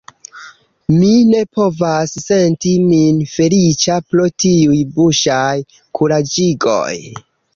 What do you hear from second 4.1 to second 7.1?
pro tiuj buŝaj kuraĝigoj.